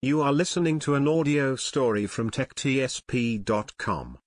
You 0.00 0.22
are 0.22 0.32
listening 0.32 0.78
to 0.80 0.94
an 0.94 1.08
audio 1.08 1.56
story 1.56 2.06
from 2.06 2.30
TechTSP.com. 2.30 4.18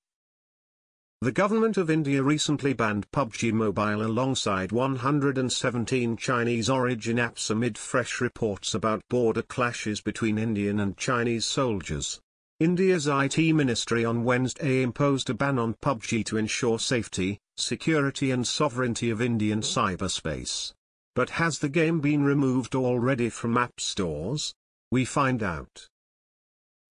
The 1.22 1.32
government 1.32 1.78
of 1.78 1.90
India 1.90 2.22
recently 2.22 2.74
banned 2.74 3.10
PUBG 3.12 3.54
Mobile 3.54 4.06
alongside 4.06 4.74
117 4.74 6.18
Chinese 6.18 6.70
origin 6.70 7.16
apps 7.16 7.50
amid 7.50 7.78
fresh 7.78 8.20
reports 8.20 8.74
about 8.74 9.08
border 9.08 9.44
clashes 9.44 10.02
between 10.02 10.38
Indian 10.38 10.82
and 10.82 10.98
Chinese 10.98 11.46
soldiers. 11.46 12.20
India's 12.60 13.08
IT 13.08 13.38
ministry 13.38 14.04
on 14.04 14.26
Wednesday 14.26 14.82
imposed 14.82 15.30
a 15.30 15.34
ban 15.34 15.58
on 15.58 15.76
PUBG 15.76 16.26
to 16.26 16.36
ensure 16.36 16.80
safety, 16.80 17.40
security 17.56 18.32
and 18.32 18.46
sovereignty 18.46 19.10
of 19.10 19.22
Indian 19.22 19.62
cyberspace. 19.62 20.74
But 21.16 21.30
has 21.30 21.60
the 21.60 21.70
game 21.70 22.02
been 22.02 22.26
removed 22.26 22.76
already 22.76 23.30
from 23.30 23.56
app 23.56 23.80
stores? 23.80 24.54
We 24.92 25.06
find 25.06 25.42
out. 25.42 25.88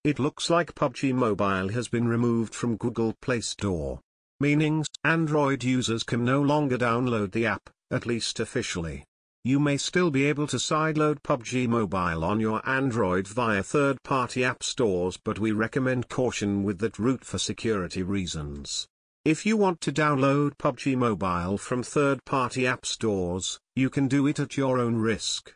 It 0.03 0.17
looks 0.17 0.49
like 0.49 0.73
PUBG 0.73 1.13
Mobile 1.13 1.69
has 1.69 1.87
been 1.87 2.07
removed 2.07 2.55
from 2.55 2.77
Google 2.77 3.13
Play 3.21 3.41
Store. 3.41 3.99
Meaning, 4.39 4.83
Android 5.03 5.63
users 5.63 6.01
can 6.01 6.25
no 6.25 6.41
longer 6.41 6.79
download 6.79 7.31
the 7.31 7.45
app, 7.45 7.69
at 7.91 8.07
least 8.07 8.39
officially. 8.39 9.05
You 9.43 9.59
may 9.59 9.77
still 9.77 10.09
be 10.09 10.25
able 10.25 10.47
to 10.47 10.57
sideload 10.57 11.21
PUBG 11.21 11.67
Mobile 11.67 12.23
on 12.23 12.39
your 12.39 12.67
Android 12.67 13.27
via 13.27 13.61
third-party 13.61 14.43
app 14.43 14.63
stores 14.63 15.19
but 15.23 15.37
we 15.37 15.51
recommend 15.51 16.09
caution 16.09 16.63
with 16.63 16.79
that 16.79 16.97
route 16.97 17.23
for 17.23 17.37
security 17.37 18.01
reasons. 18.01 18.87
If 19.25 19.45
you 19.45 19.57
want 19.57 19.79
to 19.81 19.91
download 19.91 20.57
PUBG 20.57 20.95
Mobile 20.95 21.59
from 21.59 21.83
third-party 21.83 22.65
app 22.65 22.83
stores, 22.83 23.59
you 23.75 23.91
can 23.91 24.07
do 24.07 24.25
it 24.25 24.39
at 24.39 24.57
your 24.57 24.79
own 24.79 24.95
risk. 24.95 25.53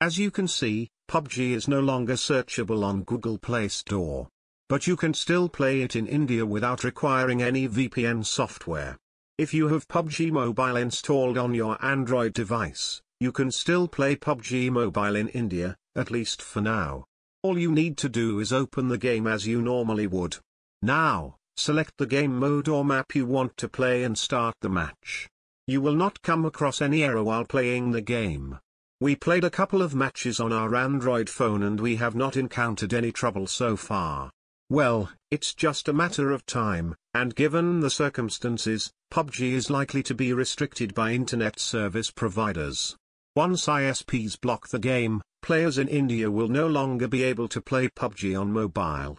As 0.00 0.18
you 0.18 0.32
can 0.32 0.48
see, 0.48 0.88
PUBG 1.08 1.52
is 1.52 1.66
no 1.66 1.80
longer 1.80 2.14
searchable 2.14 2.84
on 2.84 3.02
Google 3.02 3.38
Play 3.38 3.68
Store. 3.68 4.28
But 4.68 4.86
you 4.86 4.94
can 4.94 5.14
still 5.14 5.48
play 5.48 5.80
it 5.80 5.96
in 5.96 6.06
India 6.06 6.44
without 6.44 6.84
requiring 6.84 7.40
any 7.42 7.66
VPN 7.66 8.26
software. 8.26 8.98
If 9.38 9.54
you 9.54 9.68
have 9.68 9.88
PUBG 9.88 10.30
Mobile 10.30 10.76
installed 10.76 11.38
on 11.38 11.54
your 11.54 11.82
Android 11.82 12.34
device, 12.34 13.00
you 13.20 13.32
can 13.32 13.50
still 13.50 13.88
play 13.88 14.16
PUBG 14.16 14.70
Mobile 14.70 15.16
in 15.16 15.28
India, 15.28 15.76
at 15.96 16.10
least 16.10 16.42
for 16.42 16.60
now. 16.60 17.06
All 17.42 17.58
you 17.58 17.72
need 17.72 17.96
to 17.98 18.10
do 18.10 18.38
is 18.38 18.52
open 18.52 18.88
the 18.88 18.98
game 18.98 19.26
as 19.26 19.46
you 19.46 19.62
normally 19.62 20.06
would. 20.06 20.36
Now, 20.82 21.36
select 21.56 21.94
the 21.96 22.06
game 22.06 22.38
mode 22.38 22.68
or 22.68 22.84
map 22.84 23.14
you 23.14 23.24
want 23.24 23.56
to 23.56 23.68
play 23.68 24.02
and 24.04 24.18
start 24.18 24.56
the 24.60 24.68
match. 24.68 25.26
You 25.66 25.80
will 25.80 25.96
not 25.96 26.20
come 26.20 26.44
across 26.44 26.82
any 26.82 27.02
error 27.02 27.24
while 27.24 27.46
playing 27.46 27.92
the 27.92 28.02
game. 28.02 28.58
We 29.00 29.14
played 29.14 29.44
a 29.44 29.50
couple 29.50 29.80
of 29.80 29.94
matches 29.94 30.40
on 30.40 30.52
our 30.52 30.74
Android 30.74 31.30
phone 31.30 31.62
and 31.62 31.78
we 31.78 31.94
have 31.96 32.16
not 32.16 32.36
encountered 32.36 32.92
any 32.92 33.12
trouble 33.12 33.46
so 33.46 33.76
far. 33.76 34.32
Well, 34.70 35.08
it's 35.30 35.54
just 35.54 35.86
a 35.86 35.92
matter 35.92 36.32
of 36.32 36.44
time, 36.44 36.96
and 37.14 37.32
given 37.34 37.78
the 37.78 37.90
circumstances, 37.90 38.90
PUBG 39.12 39.52
is 39.52 39.70
likely 39.70 40.02
to 40.02 40.16
be 40.16 40.32
restricted 40.32 40.94
by 40.94 41.12
internet 41.12 41.60
service 41.60 42.10
providers. 42.10 42.96
Once 43.36 43.66
ISPs 43.66 44.38
block 44.40 44.66
the 44.66 44.80
game, 44.80 45.22
players 45.42 45.78
in 45.78 45.86
India 45.86 46.28
will 46.28 46.48
no 46.48 46.66
longer 46.66 47.06
be 47.06 47.22
able 47.22 47.46
to 47.48 47.62
play 47.62 47.88
PUBG 47.88 48.38
on 48.38 48.52
mobile. 48.52 49.16